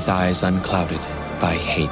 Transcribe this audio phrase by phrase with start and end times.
[0.00, 0.98] With eyes unclouded
[1.42, 1.90] by hate.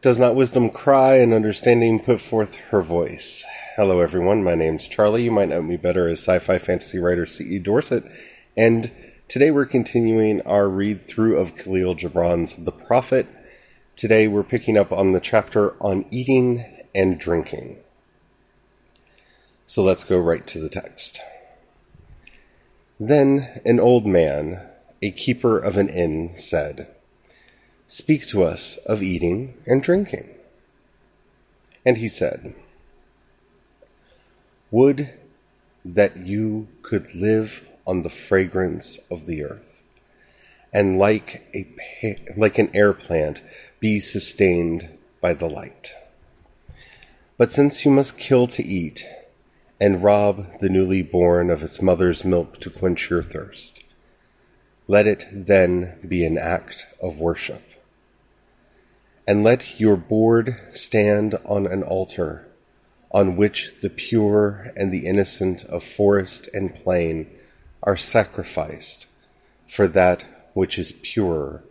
[0.00, 3.44] Does not wisdom cry and understanding put forth her voice?
[3.76, 4.42] Hello, everyone.
[4.42, 5.24] My name's Charlie.
[5.24, 7.58] You might know me better as sci fi fantasy writer C.E.
[7.58, 8.10] Dorset.
[8.56, 8.90] And
[9.28, 13.26] today we're continuing our read through of Khalil Gibran's The Prophet.
[13.94, 16.64] Today we're picking up on the chapter on eating
[16.94, 17.76] and drinking.
[19.66, 21.20] So let's go right to the text.
[22.98, 24.62] Then an old man,
[25.02, 26.88] a keeper of an inn, said,
[27.90, 30.28] Speak to us of eating and drinking.
[31.86, 32.54] And he said,
[34.70, 35.10] Would
[35.86, 39.82] that you could live on the fragrance of the earth,
[40.70, 41.66] and like a
[42.36, 43.42] like an air plant
[43.80, 44.90] be sustained
[45.22, 45.94] by the light.
[47.38, 49.06] But since you must kill to eat,
[49.80, 53.82] and rob the newly born of its mother's milk to quench your thirst,
[54.86, 57.62] let it then be an act of worship.
[59.28, 62.48] And let your board stand on an altar
[63.10, 67.30] on which the pure and the innocent of forest and plain
[67.82, 69.06] are sacrificed
[69.68, 71.62] for that which is purer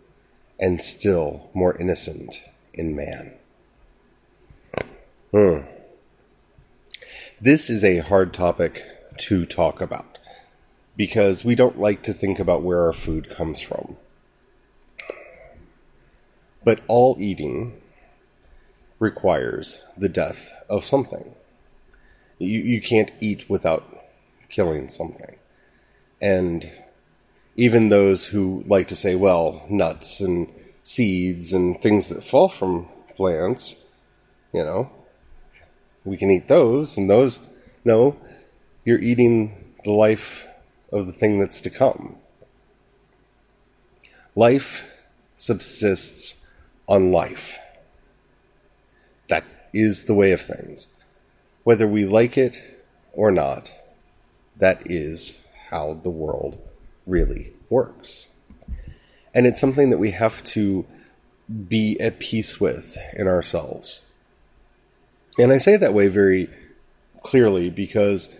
[0.60, 2.44] and still more innocent
[2.76, 3.34] in man.
[5.32, 5.62] Hmm.
[7.42, 8.86] This is a hard topic
[9.18, 10.20] to talk about
[10.96, 13.98] because we don't like to think about where our food comes from.
[16.68, 17.82] But all eating
[19.00, 21.34] requires the death of something.
[22.40, 23.86] You, you can't eat without
[24.50, 25.38] killing something.
[26.22, 26.70] And
[27.56, 30.50] even those who like to say, well, nuts and
[30.84, 33.78] seeds and things that fall from plants,
[34.52, 34.90] you know,
[36.04, 37.40] we can eat those, and those,
[37.86, 38.18] no,
[38.84, 40.46] you're eating the life
[40.92, 42.18] of the thing that's to come.
[44.36, 44.84] Life
[45.38, 46.36] subsists
[46.88, 47.58] on life.
[49.30, 49.44] That
[49.74, 50.88] is the way of things.
[51.64, 52.62] Whether we like it
[53.14, 53.74] or not,
[54.58, 55.40] that is
[55.70, 56.58] how the world
[57.06, 58.28] really works.
[59.34, 60.86] And it's something that we have to
[61.68, 64.02] be at peace with in ourselves.
[65.38, 66.50] And I say that way very
[67.22, 68.34] clearly because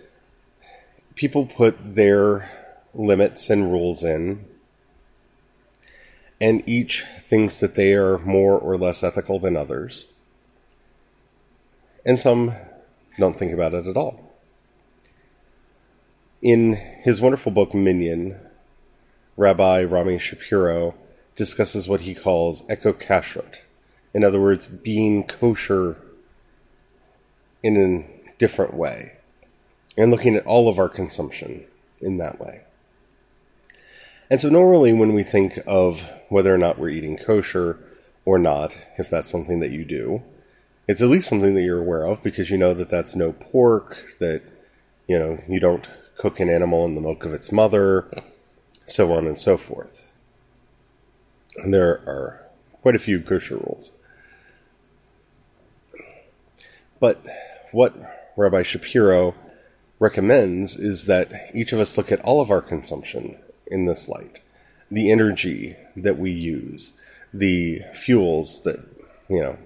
[1.14, 2.50] people put their
[2.94, 4.44] limits and rules in,
[6.40, 10.06] and each thinks that they are more or less ethical than others.
[12.06, 12.54] And some
[13.18, 14.24] don't think about it at all.
[16.40, 18.38] In his wonderful book Minyan,
[19.36, 20.94] Rabbi Rami Shapiro
[21.34, 23.60] discusses what he calls eco kashrut.
[24.14, 25.96] In other words, being kosher
[27.62, 29.16] in a different way
[29.96, 31.64] and looking at all of our consumption
[32.00, 32.62] in that way.
[34.30, 37.78] And so, normally, when we think of whether or not we're eating kosher
[38.24, 40.22] or not, if that's something that you do,
[40.86, 43.96] it's at least something that you're aware of because you know that that's no pork,
[44.20, 44.42] that
[45.06, 48.10] you know you don't cook an animal in the milk of its mother,
[48.86, 50.04] so on and so forth.
[51.56, 52.46] And there are
[52.82, 53.92] quite a few kosher rules.
[57.00, 57.24] But
[57.72, 57.96] what
[58.36, 59.34] Rabbi Shapiro
[59.98, 63.38] recommends is that each of us look at all of our consumption
[63.70, 64.40] in this light
[64.90, 66.92] the energy that we use,
[67.32, 68.78] the fuels that,
[69.28, 69.58] you know,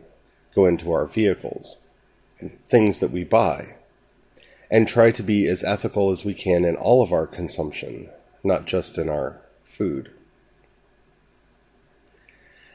[0.55, 1.79] go into our vehicles,
[2.63, 3.77] things that we buy,
[4.71, 8.09] and try to be as ethical as we can in all of our consumption,
[8.43, 10.11] not just in our food.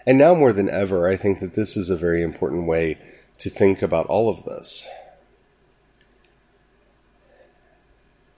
[0.06, 2.98] And now more than ever, I think that this is a very important way
[3.40, 4.88] to think about all of this.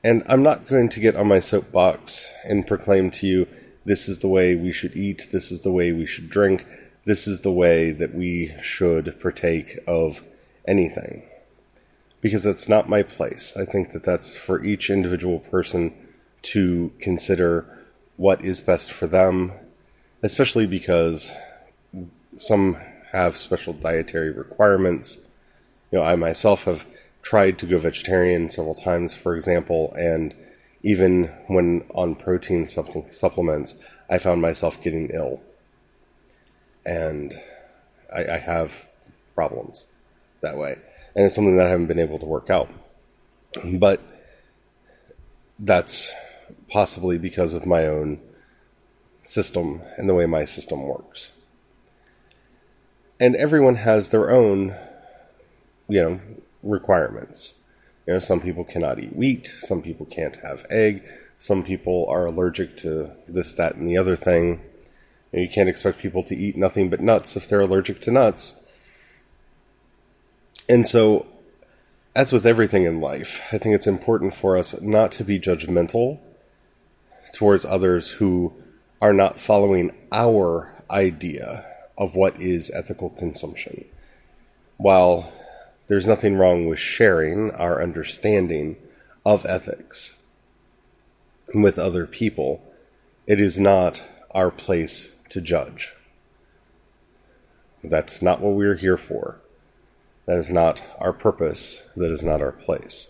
[0.03, 3.47] And I'm not going to get on my soapbox and proclaim to you
[3.85, 6.65] this is the way we should eat, this is the way we should drink,
[7.05, 10.23] this is the way that we should partake of
[10.67, 11.23] anything.
[12.21, 13.55] Because that's not my place.
[13.57, 15.93] I think that that's for each individual person
[16.43, 17.65] to consider
[18.17, 19.53] what is best for them,
[20.21, 21.31] especially because
[22.35, 22.77] some
[23.11, 25.19] have special dietary requirements.
[25.91, 26.85] You know, I myself have
[27.21, 30.33] tried to go vegetarian several times, for example, and
[30.81, 33.75] even when on protein supplements,
[34.09, 35.41] I found myself getting ill.
[36.85, 37.37] And
[38.15, 38.87] I, I have
[39.35, 39.87] problems
[40.41, 40.77] that way.
[41.15, 42.69] And it's something that I haven't been able to work out.
[43.65, 44.01] But
[45.59, 46.11] that's
[46.69, 48.21] possibly because of my own
[49.23, 51.33] system and the way my system works.
[53.19, 54.73] And everyone has their own,
[55.89, 56.19] you know,
[56.63, 57.53] requirements.
[58.05, 61.03] You know, some people cannot eat wheat, some people can't have egg,
[61.37, 64.61] some people are allergic to this, that, and the other thing.
[65.31, 68.55] You, you can't expect people to eat nothing but nuts if they're allergic to nuts.
[70.67, 71.27] And so,
[72.15, 76.19] as with everything in life, I think it's important for us not to be judgmental
[77.33, 78.53] towards others who
[79.01, 81.65] are not following our idea
[81.97, 83.85] of what is ethical consumption.
[84.77, 85.31] While
[85.89, 88.77] there's nothing wrong with sharing our understanding
[89.25, 90.15] of ethics
[91.53, 92.63] with other people,
[93.25, 95.91] it is not our place to judge.
[97.83, 99.39] That's not what we're here for.
[100.27, 101.81] That is not our purpose.
[101.95, 103.07] That is not our place.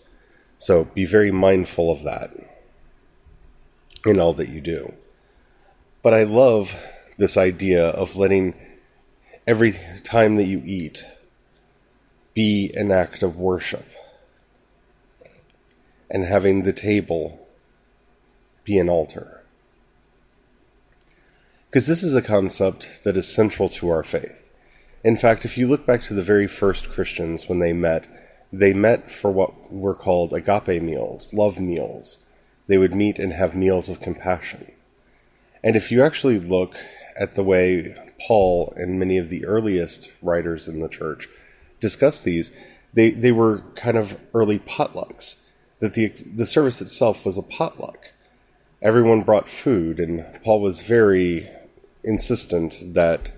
[0.56, 2.32] So be very mindful of that
[4.06, 4.94] in all that you do.
[6.00, 6.74] But I love
[7.18, 8.54] this idea of letting
[9.46, 11.04] every time that you eat
[12.40, 13.84] be an act of worship
[16.10, 17.46] and having the table
[18.64, 19.42] be an altar.
[21.68, 24.50] Because this is a concept that is central to our faith.
[25.04, 28.08] In fact, if you look back to the very first Christians when they met,
[28.50, 32.20] they met for what were called agape meals, love meals.
[32.68, 34.72] They would meet and have meals of compassion.
[35.62, 36.74] And if you actually look
[37.20, 37.94] at the way
[38.26, 41.28] Paul and many of the earliest writers in the church
[41.80, 42.52] discuss these,
[42.92, 45.36] they, they were kind of early potlucks.
[45.80, 48.12] That the, the service itself was a potluck.
[48.82, 51.48] Everyone brought food, and Paul was very
[52.04, 53.32] insistent that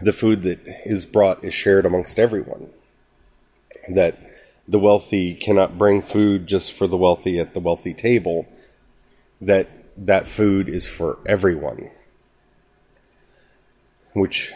[0.00, 2.70] the food that is brought is shared amongst everyone.
[3.88, 4.18] That
[4.66, 8.46] the wealthy cannot bring food just for the wealthy at the wealthy table,
[9.40, 11.90] that that food is for everyone,
[14.12, 14.52] which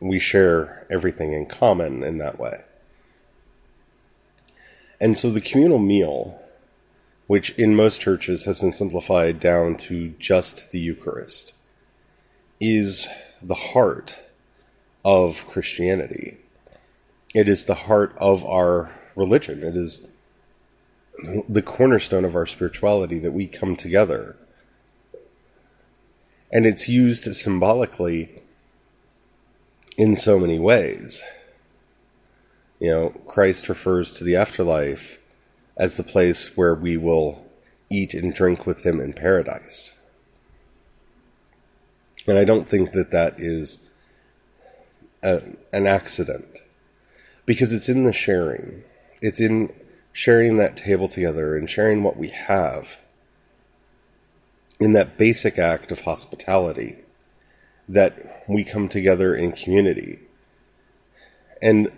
[0.00, 2.64] we share everything in common in that way.
[5.00, 6.40] And so the communal meal,
[7.26, 11.52] which in most churches has been simplified down to just the Eucharist,
[12.60, 13.08] is
[13.42, 14.18] the heart
[15.04, 16.38] of Christianity.
[17.34, 19.62] It is the heart of our religion.
[19.62, 20.06] It is
[21.48, 24.36] the cornerstone of our spirituality that we come together.
[26.50, 28.42] And it's used symbolically
[29.96, 31.22] in so many ways.
[32.78, 35.18] You know, Christ refers to the afterlife
[35.76, 37.46] as the place where we will
[37.88, 39.94] eat and drink with him in paradise.
[42.26, 43.78] And I don't think that that is
[45.22, 45.42] a,
[45.72, 46.58] an accident
[47.44, 48.82] because it's in the sharing.
[49.22, 49.72] It's in
[50.12, 52.98] sharing that table together and sharing what we have
[54.80, 56.96] in that basic act of hospitality
[57.88, 60.18] that we come together in community.
[61.62, 61.90] And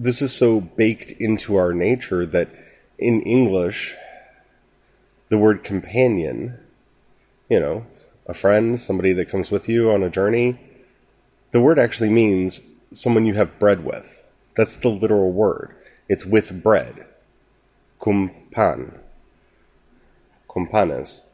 [0.00, 2.48] this is so baked into our nature that
[2.98, 3.94] in English,
[5.28, 6.58] the word companion,
[7.50, 7.84] you know,
[8.26, 10.58] a friend, somebody that comes with you on a journey,
[11.50, 14.22] the word actually means someone you have bread with.
[14.56, 15.76] That's the literal word.
[16.08, 17.06] It's with bread.
[18.00, 19.00] Kumpan.
[20.48, 21.24] Kumpanes.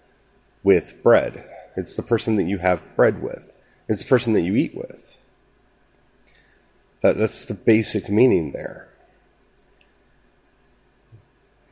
[0.64, 1.48] With bread.
[1.76, 3.56] It's the person that you have bread with.
[3.88, 5.15] It's the person that you eat with.
[7.02, 8.88] That, that's the basic meaning there.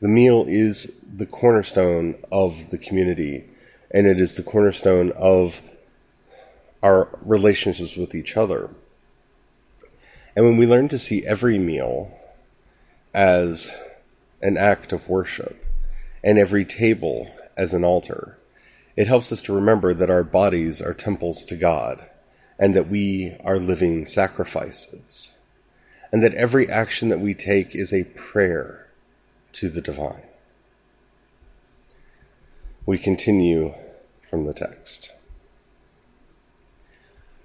[0.01, 3.45] The meal is the cornerstone of the community,
[3.91, 5.61] and it is the cornerstone of
[6.83, 8.69] our relationships with each other.
[10.35, 12.15] And when we learn to see every meal
[13.13, 13.73] as
[14.41, 15.65] an act of worship
[16.23, 18.37] and every table as an altar,
[18.95, 22.09] it helps us to remember that our bodies are temples to God
[22.57, 25.33] and that we are living sacrifices
[26.11, 28.87] and that every action that we take is a prayer
[29.51, 30.23] to the divine.
[32.85, 33.73] We continue
[34.29, 35.11] from the text.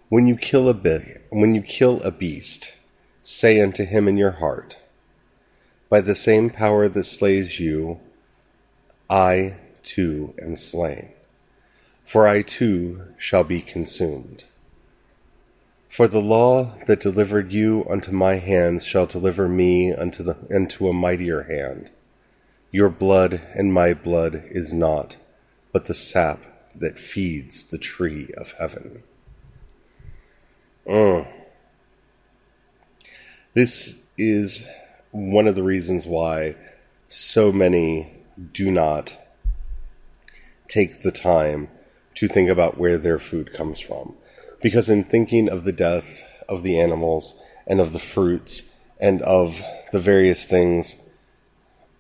[0.09, 2.75] When you kill a be- when you kill a beast,
[3.23, 4.79] say unto him in your heart,
[5.89, 7.99] By the same power that slays you,
[9.09, 11.09] I too am slain,
[12.05, 14.45] for I too shall be consumed.
[15.91, 20.87] For the law that delivered you unto my hands shall deliver me unto the unto
[20.87, 21.91] a mightier hand.
[22.71, 25.17] Your blood and my blood is not
[25.73, 26.43] but the sap
[26.77, 29.03] that feeds the tree of heaven.
[30.87, 31.27] Mm.
[33.55, 34.69] This is
[35.11, 36.55] one of the reasons why
[37.09, 38.13] so many
[38.53, 39.19] do not
[40.69, 41.69] take the time
[42.15, 44.15] to think about where their food comes from.
[44.61, 47.35] Because in thinking of the death of the animals
[47.67, 48.63] and of the fruits
[48.99, 49.63] and of
[49.93, 50.97] the various things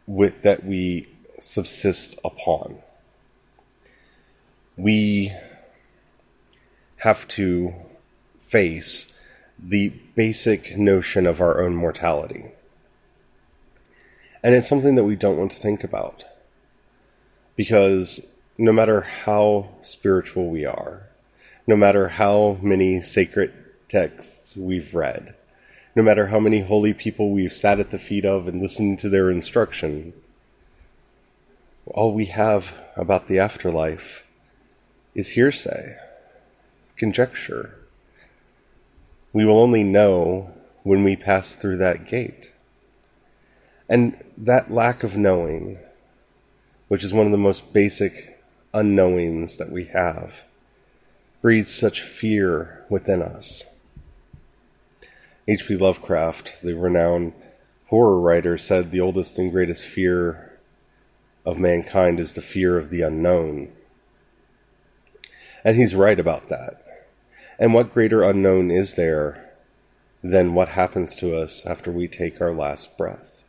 [0.07, 2.79] with that we subsist upon,
[4.76, 5.33] we
[6.97, 7.75] have to
[8.38, 9.09] face
[9.59, 12.50] the basic notion of our own mortality.
[14.43, 16.25] And it's something that we don't want to think about.
[17.57, 18.21] Because
[18.57, 21.10] no matter how spiritual we are,
[21.67, 23.52] no matter how many sacred
[23.88, 25.35] texts we've read,
[25.95, 29.09] no matter how many holy people we've sat at the feet of and listened to
[29.09, 30.12] their instruction,
[31.87, 34.25] all we have about the afterlife
[35.14, 35.97] is hearsay,
[36.97, 37.76] conjecture.
[39.33, 40.52] We will only know
[40.83, 42.52] when we pass through that gate.
[43.88, 45.79] And that lack of knowing,
[46.88, 48.40] which is one of the most basic
[48.73, 50.45] unknowings that we have,
[51.43, 53.65] breeds such fear within us.
[55.49, 55.77] H.P.
[55.77, 57.33] Lovecraft, the renowned
[57.87, 60.59] horror writer, said the oldest and greatest fear
[61.45, 63.73] of mankind is the fear of the unknown.
[65.65, 67.09] And he's right about that.
[67.59, 69.51] And what greater unknown is there
[70.23, 73.43] than what happens to us after we take our last breath?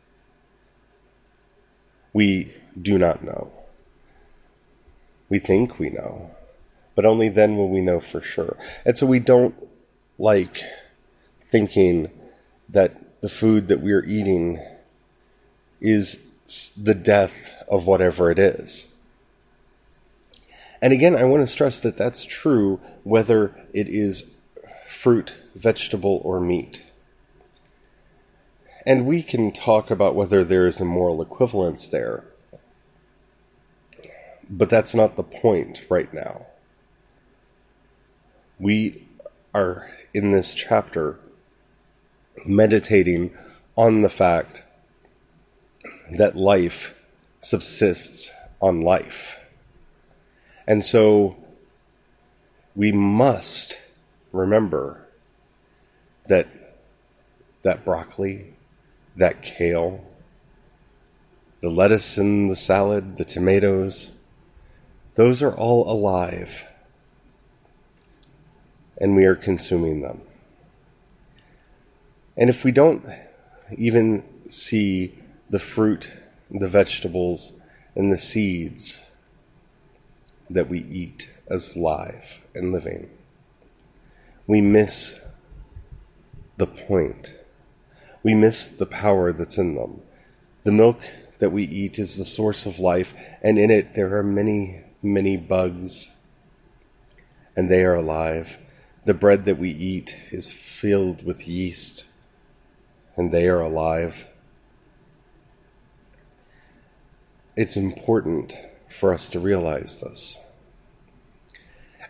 [2.12, 3.52] We do not know.
[5.28, 6.30] We think we know,
[6.94, 8.56] but only then will we know for sure.
[8.84, 9.54] And so we don't
[10.18, 10.62] like
[11.44, 12.10] thinking
[12.68, 14.64] that the food that we're eating
[15.80, 16.22] is
[16.76, 18.86] the death of whatever it is.
[20.80, 24.26] And again, I want to stress that that's true whether it is
[24.88, 26.84] fruit, vegetable, or meat.
[28.84, 32.24] And we can talk about whether there is a moral equivalence there.
[34.50, 36.46] But that's not the point right now.
[38.58, 39.08] We
[39.54, 41.18] are in this chapter
[42.44, 43.36] meditating
[43.76, 44.62] on the fact
[46.16, 46.94] that life
[47.40, 49.38] subsists on life.
[50.66, 51.36] And so
[52.74, 53.80] we must
[54.32, 55.06] remember
[56.26, 56.48] that
[57.62, 58.54] that broccoli,
[59.16, 60.04] that kale,
[61.60, 64.10] the lettuce in the salad, the tomatoes,
[65.14, 66.64] those are all alive.
[68.98, 70.20] And we are consuming them.
[72.36, 73.04] And if we don't
[73.76, 75.18] even see
[75.50, 76.12] the fruit,
[76.50, 77.52] the vegetables,
[77.94, 79.00] and the seeds
[80.48, 83.10] that we eat as live and living,
[84.46, 85.18] we miss
[86.56, 87.34] the point.
[88.22, 90.00] We miss the power that's in them.
[90.64, 91.02] The milk
[91.38, 95.36] that we eat is the source of life, and in it there are many, many
[95.36, 96.10] bugs,
[97.56, 98.58] and they are alive.
[99.04, 102.04] The bread that we eat is filled with yeast,
[103.16, 104.28] and they are alive.
[107.56, 108.56] It's important
[108.88, 110.38] for us to realize this.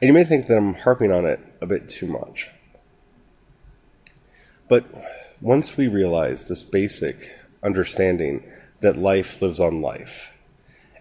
[0.01, 2.51] And you may think that I'm harping on it a bit too much.
[4.69, 4.85] But
[5.41, 7.31] once we realize this basic
[7.63, 8.45] understanding
[8.81, 10.33] that life lives on life,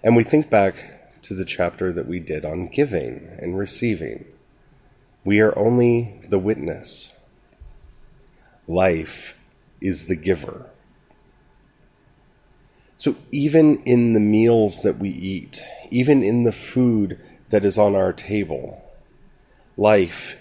[0.03, 4.25] and we think back to the chapter that we did on giving and receiving,
[5.23, 7.11] we are only the witness.
[8.67, 9.35] Life
[9.79, 10.69] is the giver.
[12.97, 17.95] So, even in the meals that we eat, even in the food that is on
[17.95, 18.81] our table,
[19.77, 20.37] Life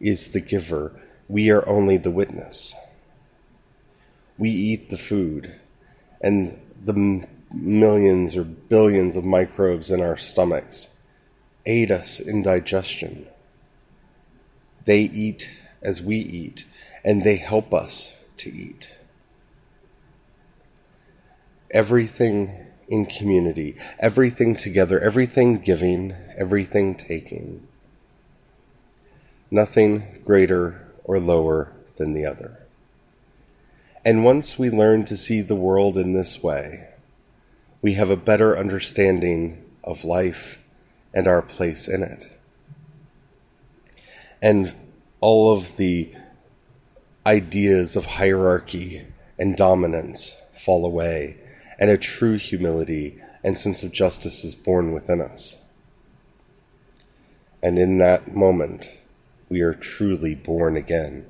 [0.00, 0.92] is the giver.
[1.28, 2.74] We are only the witness.
[4.38, 5.54] We eat the food,
[6.20, 10.88] and the millions or billions of microbes in our stomachs
[11.66, 13.26] aid us in digestion.
[14.84, 15.50] They eat
[15.82, 16.64] as we eat,
[17.04, 18.90] and they help us to eat.
[21.70, 27.66] Everything in community, everything together, everything giving, everything taking
[29.50, 32.66] nothing greater or lower than the other.
[34.04, 36.88] And once we learn to see the world in this way,
[37.82, 40.58] we have a better understanding of life
[41.12, 42.28] and our place in it.
[44.42, 44.74] And
[45.20, 46.14] all of the
[47.26, 49.06] ideas of hierarchy
[49.38, 51.36] and dominance fall away,
[51.78, 55.56] and a true humility and sense of justice is born within us.
[57.62, 58.90] And in that moment,
[59.48, 61.26] we are truly born again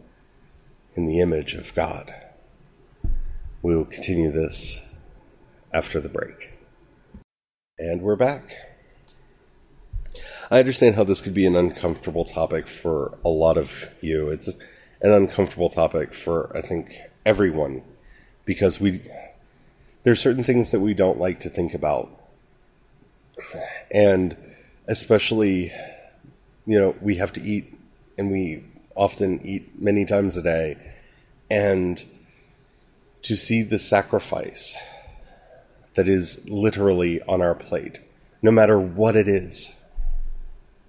[0.94, 2.14] in the image of God.
[3.62, 4.80] We will continue this
[5.72, 6.52] after the break.
[7.78, 8.69] And we're back.
[10.50, 14.30] I understand how this could be an uncomfortable topic for a lot of you.
[14.30, 14.48] It's
[15.00, 17.82] an uncomfortable topic for, I think, everyone
[18.44, 19.02] because we
[20.02, 22.10] there's certain things that we don't like to think about.
[23.92, 24.36] And
[24.88, 25.72] especially
[26.66, 27.76] you know, we have to eat
[28.18, 28.62] and we
[28.94, 30.76] often eat many times a day
[31.50, 32.04] and
[33.22, 34.76] to see the sacrifice
[35.94, 38.00] that is literally on our plate,
[38.40, 39.74] no matter what it is.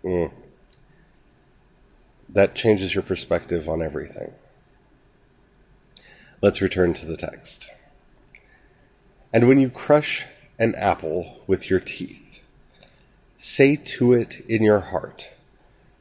[0.03, 0.31] Mm.
[2.29, 4.33] That changes your perspective on everything.
[6.41, 7.69] Let's return to the text.
[9.33, 10.25] And when you crush
[10.57, 12.41] an apple with your teeth,
[13.37, 15.29] say to it in your heart,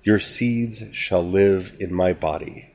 [0.02, 2.71] Your seeds shall live in my body,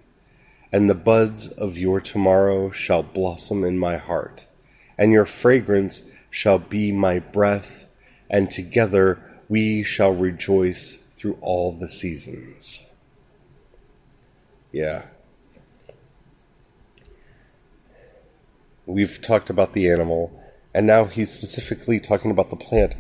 [0.72, 4.46] and the buds of your tomorrow shall blossom in my heart,
[4.98, 7.88] and your fragrance shall be my breath,
[8.30, 12.82] and together we shall rejoice through all the seasons.
[14.72, 15.04] Yeah.
[18.86, 20.40] We've talked about the animal,
[20.74, 22.94] and now he's specifically talking about the plant.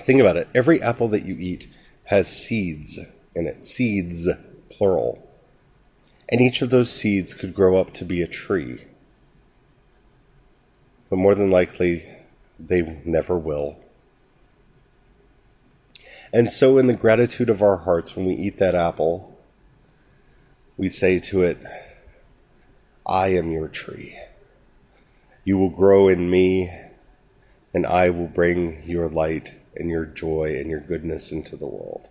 [0.00, 0.48] Think about it.
[0.54, 1.66] Every apple that you eat
[2.04, 2.98] has seeds
[3.34, 3.64] in it.
[3.64, 4.28] Seeds,
[4.70, 5.28] plural.
[6.28, 8.84] And each of those seeds could grow up to be a tree
[11.08, 12.06] but more than likely,
[12.58, 13.76] they never will.
[16.38, 19.36] And so, in the gratitude of our hearts, when we eat that apple,
[20.76, 21.58] we say to it,
[23.04, 24.16] I am your tree.
[25.42, 26.70] You will grow in me,
[27.74, 32.08] and I will bring your light and your joy and your goodness into the world.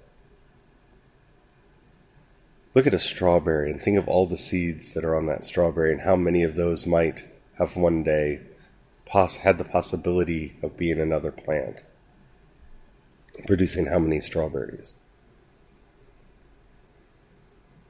[2.75, 5.93] Look at a strawberry and think of all the seeds that are on that strawberry
[5.93, 7.25] and how many of those might
[7.59, 8.41] have one day
[9.05, 11.85] poss- had the possibility of being another plant,
[13.45, 14.97] producing how many strawberries.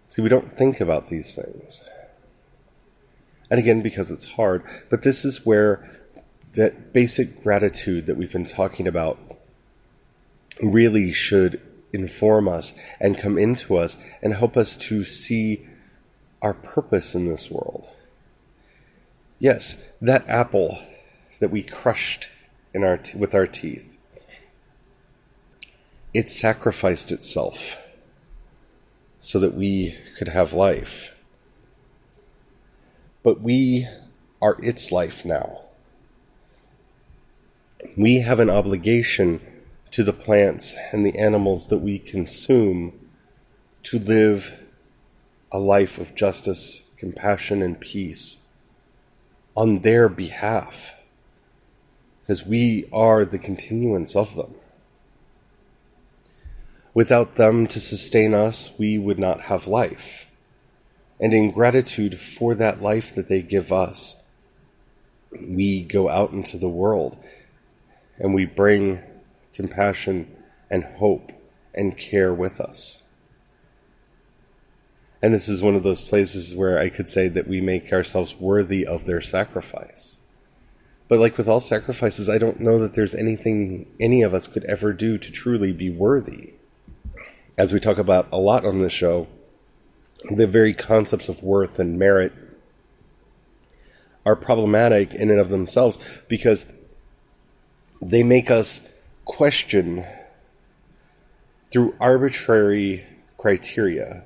[0.08, 1.84] See, we don't think about these things.
[3.50, 5.90] And again, because it's hard, but this is where
[6.54, 9.20] that basic gratitude that we've been talking about
[10.62, 11.62] really should
[11.94, 15.68] inform us and come into us and help us to see
[16.42, 17.88] our purpose in this world.
[19.40, 20.80] Yes, that apple
[21.40, 22.30] that we crushed
[22.74, 23.97] in our t- with our teeth.
[26.18, 27.78] It sacrificed itself
[29.20, 31.14] so that we could have life.
[33.22, 33.88] But we
[34.42, 35.62] are its life now.
[37.96, 39.42] We have an obligation
[39.92, 43.00] to the plants and the animals that we consume
[43.84, 44.56] to live
[45.52, 48.40] a life of justice, compassion, and peace
[49.56, 50.96] on their behalf
[52.22, 54.56] because we are the continuance of them.
[56.98, 60.26] Without them to sustain us, we would not have life.
[61.20, 64.16] And in gratitude for that life that they give us,
[65.40, 67.16] we go out into the world
[68.18, 69.00] and we bring
[69.54, 70.36] compassion
[70.72, 71.32] and hope
[71.72, 72.98] and care with us.
[75.22, 78.34] And this is one of those places where I could say that we make ourselves
[78.40, 80.18] worthy of their sacrifice.
[81.08, 84.64] But like with all sacrifices, I don't know that there's anything any of us could
[84.64, 86.57] ever do to truly be worthy.
[87.58, 89.28] As we talk about a lot on this show,
[90.30, 92.32] the very concepts of worth and merit
[94.26, 96.68] are problematic in and of themselves because
[98.02, 98.82] they make us
[99.26, 100.06] question
[101.66, 103.06] through arbitrary
[103.38, 104.24] criteria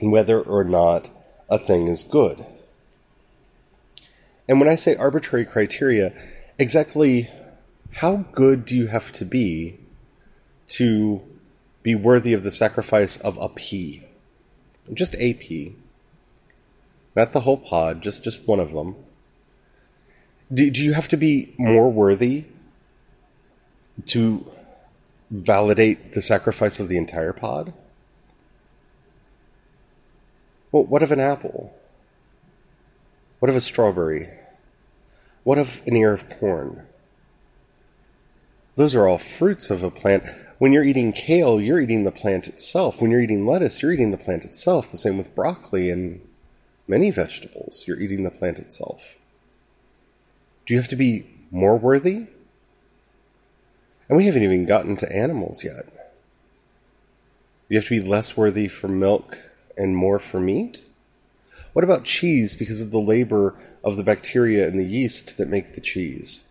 [0.00, 1.10] whether or not
[1.50, 2.44] a thing is good.
[4.48, 6.14] And when I say arbitrary criteria,
[6.58, 7.28] exactly
[7.96, 9.78] how good do you have to be
[10.68, 11.22] to
[11.82, 14.04] be worthy of the sacrifice of a pea?
[14.92, 15.76] Just a pea.
[17.16, 18.96] Not the whole pod, just, just one of them.
[20.52, 22.46] Do, do you have to be more worthy
[24.06, 24.46] to
[25.30, 27.72] validate the sacrifice of the entire pod?
[30.72, 31.74] Well, what of an apple?
[33.38, 34.28] What of a strawberry?
[35.44, 36.86] What of an ear of corn?
[38.76, 40.24] Those are all fruits of a plant.
[40.58, 43.00] When you're eating kale, you're eating the plant itself.
[43.00, 44.90] When you're eating lettuce, you're eating the plant itself.
[44.90, 46.20] The same with broccoli and
[46.86, 47.84] many vegetables.
[47.86, 49.16] You're eating the plant itself.
[50.66, 52.26] Do you have to be more worthy?
[54.08, 55.86] And we haven't even gotten to animals yet.
[57.68, 59.38] You have to be less worthy for milk
[59.76, 60.82] and more for meat?
[61.72, 63.54] What about cheese because of the labor
[63.84, 66.42] of the bacteria and the yeast that make the cheese?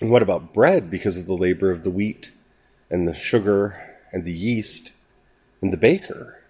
[0.00, 2.32] And what about bread because of the labor of the wheat
[2.90, 4.92] and the sugar and the yeast
[5.60, 6.42] and the baker?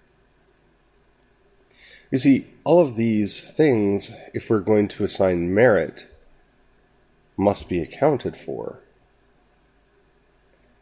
[2.10, 6.06] You see, all of these things, if we're going to assign merit,
[7.36, 8.80] must be accounted for.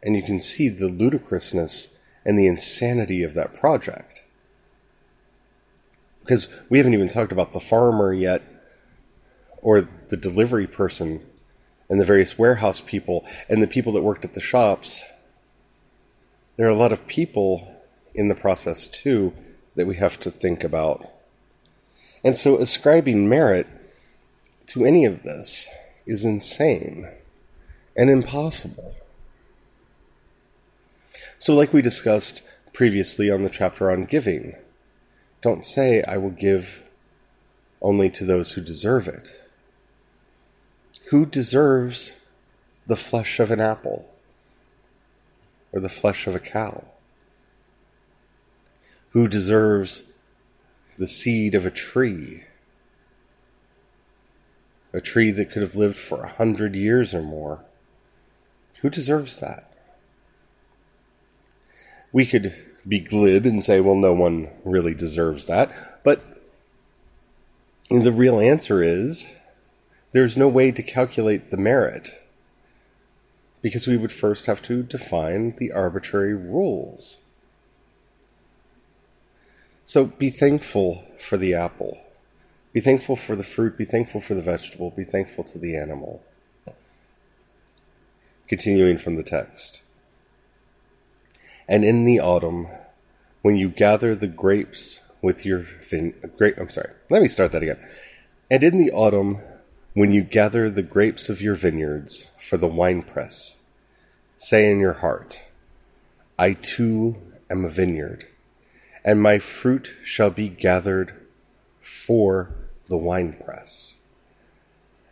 [0.03, 1.89] And you can see the ludicrousness
[2.23, 4.23] and the insanity of that project.
[6.21, 8.41] Because we haven't even talked about the farmer yet,
[9.61, 11.25] or the delivery person,
[11.89, 15.03] and the various warehouse people, and the people that worked at the shops.
[16.57, 17.71] There are a lot of people
[18.13, 19.33] in the process, too,
[19.75, 21.09] that we have to think about.
[22.23, 23.67] And so ascribing merit
[24.67, 25.67] to any of this
[26.05, 27.07] is insane
[27.95, 28.95] and impossible.
[31.37, 32.41] So, like we discussed
[32.73, 34.55] previously on the chapter on giving,
[35.41, 36.83] don't say, I will give
[37.81, 39.39] only to those who deserve it.
[41.09, 42.13] Who deserves
[42.87, 44.09] the flesh of an apple
[45.71, 46.85] or the flesh of a cow?
[49.09, 50.03] Who deserves
[50.97, 52.45] the seed of a tree.
[54.93, 57.65] A tree that could have lived for a hundred years or more.
[58.81, 59.71] Who deserves that?
[62.11, 62.55] We could
[62.87, 65.71] be glib and say, well, no one really deserves that.
[66.03, 66.23] But
[67.89, 69.27] the real answer is
[70.15, 72.17] there's no way to calculate the merit
[73.61, 77.19] because we would first have to define the arbitrary rules.
[79.83, 81.97] So be thankful for the apple.
[82.71, 83.77] Be thankful for the fruit.
[83.77, 84.89] Be thankful for the vegetable.
[84.91, 86.23] Be thankful to the animal.
[88.47, 89.81] Continuing from the text.
[91.67, 92.69] And in the autumn,
[93.41, 96.93] when you gather the grapes with your vin- grape, I'm sorry.
[97.09, 97.85] Let me start that again.
[98.49, 99.41] And in the autumn,
[99.95, 103.55] when you gather the grapes of your vineyards for the winepress,
[104.37, 105.41] say in your heart,
[106.37, 107.15] I too
[107.49, 108.27] am a vineyard
[109.05, 111.13] and my fruit shall be gathered
[111.79, 112.49] for
[112.89, 113.97] the winepress.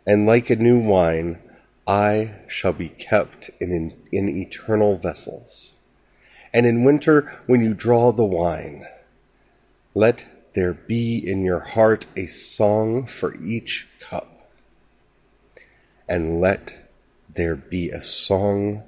[0.04, 1.38] And like a new wine,
[1.86, 5.74] I shall be kept in, in, eternal vessels.
[6.52, 8.86] And in winter, when you draw the wine,
[9.94, 13.86] let there be in your heart a song for each.
[16.08, 16.90] And let
[17.32, 18.82] there be a song,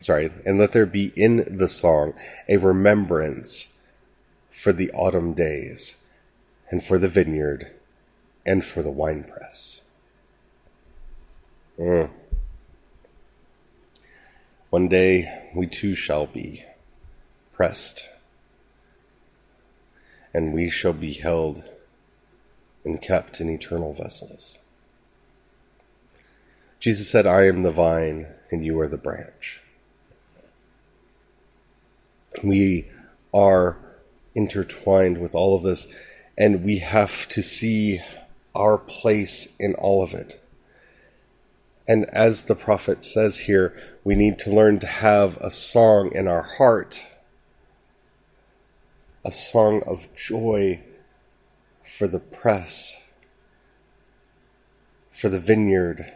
[0.00, 2.14] sorry, and let there be in the song
[2.48, 3.68] a remembrance
[4.50, 5.96] for the autumn days,
[6.70, 7.70] and for the vineyard,
[8.46, 9.82] and for the winepress.
[11.78, 12.10] Mm.
[14.70, 16.64] One day we too shall be
[17.52, 18.08] pressed,
[20.32, 21.64] and we shall be held
[22.84, 24.58] and kept in eternal vessels.
[26.84, 29.62] Jesus said, I am the vine, and you are the branch.
[32.42, 32.90] We
[33.32, 33.78] are
[34.34, 35.88] intertwined with all of this,
[36.36, 38.00] and we have to see
[38.54, 40.38] our place in all of it.
[41.88, 46.28] And as the prophet says here, we need to learn to have a song in
[46.28, 47.06] our heart,
[49.24, 50.80] a song of joy
[51.82, 53.00] for the press,
[55.12, 56.12] for the vineyard,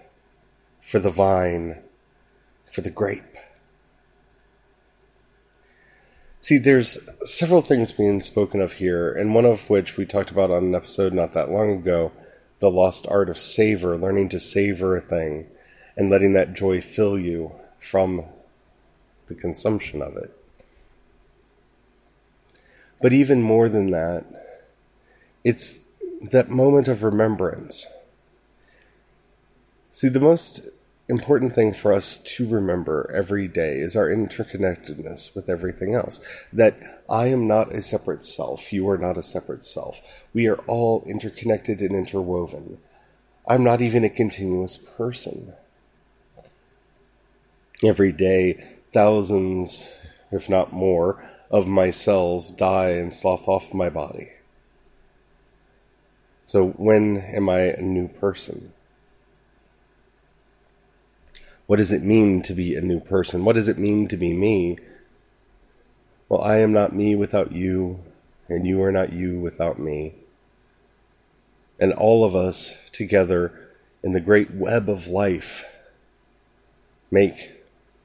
[0.89, 1.79] for the vine,
[2.73, 3.37] for the grape.
[6.41, 10.51] See, there's several things being spoken of here, and one of which we talked about
[10.51, 12.11] on an episode not that long ago
[12.61, 15.49] the lost art of savor, learning to savor a thing
[15.95, 18.25] and letting that joy fill you from
[19.27, 20.35] the consumption of it.
[23.03, 24.25] But even more than that,
[25.45, 25.81] it's
[26.23, 27.87] that moment of remembrance.
[29.91, 30.63] See, the most
[31.09, 36.21] important thing for us to remember every day is our interconnectedness with everything else.
[36.53, 36.77] That
[37.09, 38.73] I am not a separate self.
[38.73, 40.01] You are not a separate self.
[40.35, 42.79] We are all interconnected and interwoven.
[43.49, 45.55] I'm not even a continuous person.
[47.83, 49.89] Every day, thousands,
[50.31, 54.31] if not more, of my cells die and slough off my body.
[56.45, 58.73] So when am I a new person?
[61.69, 63.45] What does it mean to be a new person?
[63.45, 64.79] What does it mean to be me?
[66.27, 68.01] Well, I am not me without you,
[68.49, 70.15] and you are not you without me.
[71.79, 73.53] And all of us together
[74.03, 75.67] in the great web of life
[77.11, 77.53] make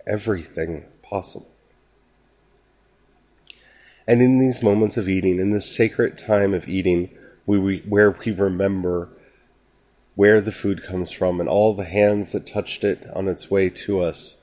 [0.06, 1.50] everything possible.
[4.06, 7.12] And in these moments of eating, in this sacred time of eating,
[7.46, 9.08] we, we, where we remember
[10.16, 13.70] where the food comes from and all the hands that touched it on its way
[13.70, 14.36] to us,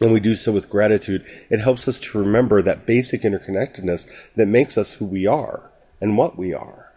[0.00, 4.46] and we do so with gratitude, it helps us to remember that basic interconnectedness that
[4.46, 6.92] makes us who we are and what we are.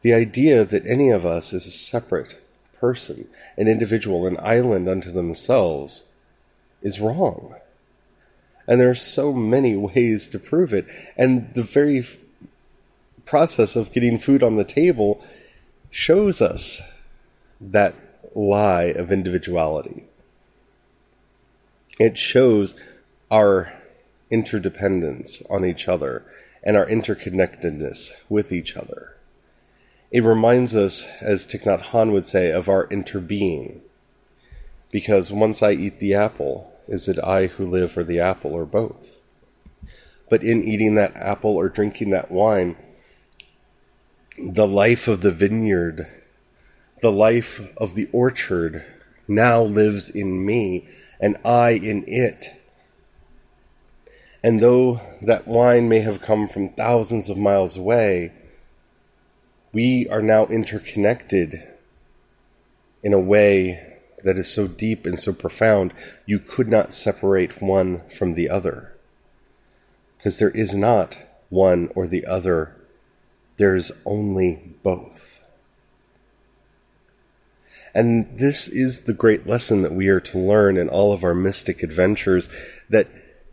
[0.00, 5.12] The idea that any of us is a separate person, an individual, an island unto
[5.12, 6.04] themselves,
[6.82, 7.54] is wrong.
[8.66, 10.86] And there are so many ways to prove it.
[11.16, 12.04] And the very
[13.24, 15.22] process of getting food on the table
[15.90, 16.80] shows us
[17.60, 17.94] that
[18.34, 20.04] lie of individuality.
[21.98, 22.74] It shows
[23.30, 23.72] our
[24.30, 26.24] interdependence on each other
[26.62, 29.16] and our interconnectedness with each other.
[30.10, 33.80] It reminds us, as Thich Nhat Hanh would say, of our interbeing.
[34.90, 38.66] Because once I eat the apple, is it I who live or the apple or
[38.66, 39.20] both?
[40.28, 42.76] But in eating that apple or drinking that wine,
[44.42, 46.06] the life of the vineyard,
[47.02, 48.84] the life of the orchard
[49.28, 50.88] now lives in me
[51.20, 52.54] and I in it.
[54.42, 58.32] And though that wine may have come from thousands of miles away,
[59.72, 61.62] we are now interconnected
[63.02, 65.92] in a way that is so deep and so profound,
[66.26, 68.94] you could not separate one from the other.
[70.16, 72.76] Because there is not one or the other,
[73.60, 75.42] there's only both.
[77.94, 81.34] And this is the great lesson that we are to learn in all of our
[81.34, 82.48] mystic adventures
[82.88, 83.08] that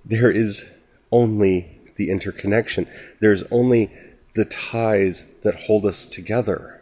[0.06, 0.66] there is
[1.12, 2.88] only the interconnection.
[3.20, 3.92] There's only
[4.34, 6.82] the ties that hold us together.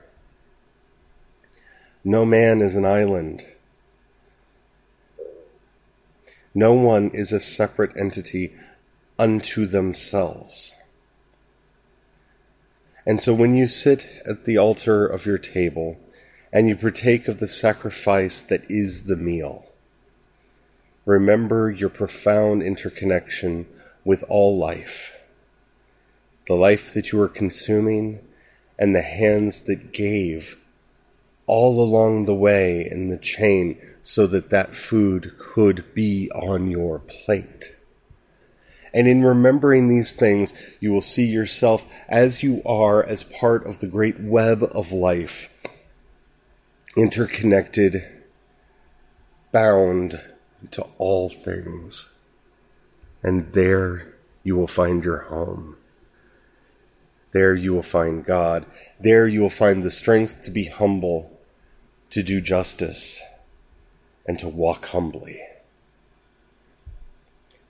[2.04, 3.44] No man is an island.
[6.54, 8.54] No one is a separate entity
[9.18, 10.75] unto themselves.
[13.06, 15.98] And so when you sit at the altar of your table,
[16.56, 19.65] and you partake of the sacrifice that is the meal.
[21.04, 23.68] Remember your profound interconnection
[24.06, 25.13] with all life,
[26.48, 28.22] the life that you are consuming,
[28.80, 30.58] and the hands that gave
[31.46, 37.00] all along the way in the chain so that that food could be on your
[37.00, 37.76] plate.
[38.96, 43.80] And in remembering these things, you will see yourself as you are as part of
[43.80, 45.50] the great web of life
[46.96, 48.08] interconnected,
[49.52, 50.22] bound
[50.72, 52.08] to all things.
[53.22, 55.76] And there you will find your home.
[57.34, 58.66] There you will find God.
[58.98, 61.38] There you will find the strength to be humble,
[62.12, 63.22] to do justice,
[64.26, 65.38] and to walk humbly.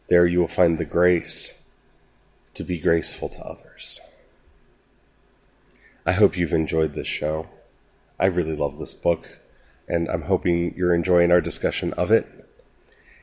[0.08, 1.54] There you will find the grace
[2.54, 4.00] to be graceful to others.
[6.06, 7.48] I hope you've enjoyed this show.
[8.20, 9.40] I really love this book,
[9.88, 12.28] and I'm hoping you're enjoying our discussion of it.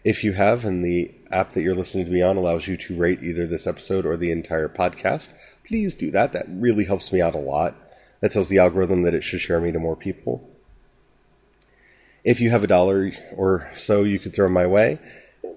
[0.04, 2.96] If you have, and the app that you're listening to me on allows you to
[2.96, 5.32] rate either this episode or the entire podcast,
[5.64, 6.32] please do that.
[6.32, 7.76] That really helps me out a lot.
[8.20, 10.48] That tells the algorithm that it should share me to more people.
[12.24, 14.98] If you have a dollar or so you could throw my way,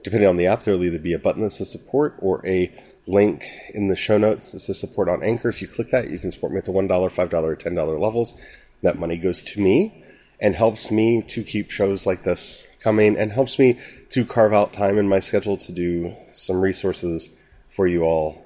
[0.03, 2.71] depending on the app, there'll either be a button that says support or a
[3.07, 5.49] link in the show notes that says support on Anchor.
[5.49, 8.35] If you click that, you can support me at the $1, $5, or $10 levels.
[8.81, 10.03] That money goes to me
[10.39, 14.73] and helps me to keep shows like this coming and helps me to carve out
[14.73, 17.31] time in my schedule to do some resources
[17.69, 18.45] for you all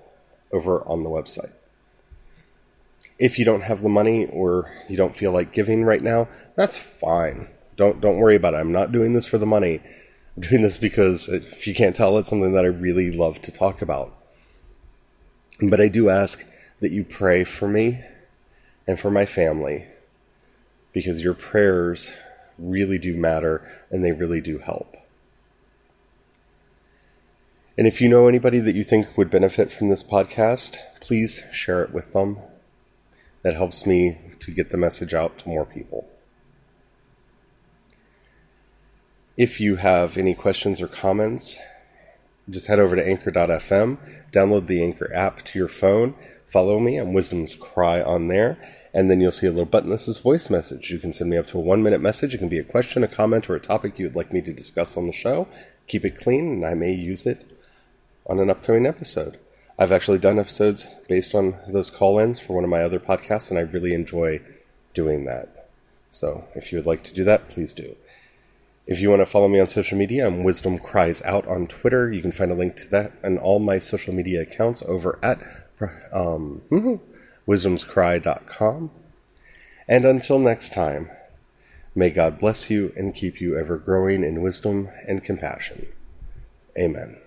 [0.53, 1.51] over on the website.
[3.17, 6.77] If you don't have the money or you don't feel like giving right now, that's
[6.77, 7.49] fine.
[7.75, 8.57] Don't don't worry about it.
[8.57, 9.81] I'm not doing this for the money.
[10.35, 13.51] I'm doing this because if you can't tell, it's something that I really love to
[13.51, 14.15] talk about.
[15.61, 16.45] But I do ask
[16.79, 18.01] that you pray for me
[18.87, 19.87] and for my family
[20.93, 22.13] because your prayers
[22.57, 24.95] really do matter and they really do help.
[27.77, 31.81] And if you know anybody that you think would benefit from this podcast, please share
[31.83, 32.39] it with them.
[33.41, 36.05] That helps me to get the message out to more people.
[39.39, 41.59] If you have any questions or comments,
[42.49, 43.97] just head over to anchor.fm,
[44.33, 46.13] download the Anchor app to your phone,
[46.45, 46.97] follow me.
[46.97, 48.57] I'm Wisdom's Cry on there
[48.93, 50.91] and then you'll see a little button that says voice message.
[50.91, 52.35] You can send me up to a one minute message.
[52.35, 54.97] It can be a question, a comment, or a topic you'd like me to discuss
[54.97, 55.47] on the show.
[55.87, 57.45] Keep it clean, and I may use it
[58.27, 59.39] on an upcoming episode.
[59.77, 63.51] I've actually done episodes based on those call ins for one of my other podcasts,
[63.51, 64.41] and I really enjoy
[64.93, 65.69] doing that.
[66.11, 67.95] So if you would like to do that, please do.
[68.89, 72.11] If you want to follow me on social media, I'm Wisdom Cries Out on Twitter.
[72.11, 75.39] You can find a link to that and all my social media accounts over at
[76.11, 76.63] um,
[77.47, 78.89] wisdomscry.com.
[79.87, 81.11] And until next time,
[81.93, 85.85] may God bless you and keep you ever growing in wisdom and compassion.
[86.75, 87.17] Amen.